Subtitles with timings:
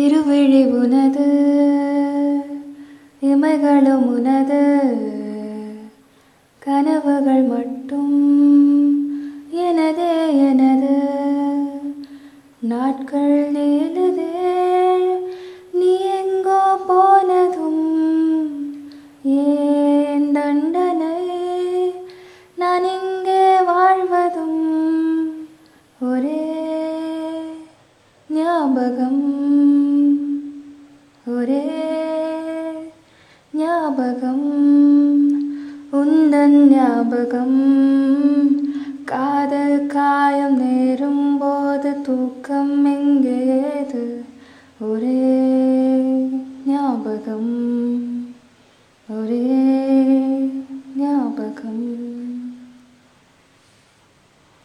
[0.00, 1.26] இருவிழி உனது
[3.22, 4.62] இமைகளும் உனது
[6.62, 8.14] கனவுகள் மட்டும்
[9.64, 10.14] எனதே
[10.46, 10.94] எனது
[12.62, 14.30] நாட்கள் நீளுதே
[15.74, 15.90] நீ
[16.14, 17.84] எங்கோ போனதும்
[19.36, 21.14] ஏன் தண்டனை
[22.58, 24.60] நான் இங்கே வாழ்வதும்
[26.06, 26.42] ஒரே
[28.30, 29.22] ஞாபகம்
[31.44, 31.62] ഒരേ
[33.54, 34.38] ജ്ഞാപകം
[35.92, 37.50] ഉന്തൻ ജ്ഞാപകം
[39.10, 44.04] കാതൽ കായം നേരുമ്പോത് തൂക്കം എങ്കേത്
[44.84, 45.18] ഒരേ
[46.62, 47.46] ജ്ഞാപകം
[49.08, 49.44] ഒരേ
[50.94, 51.78] ജ്ഞാപകം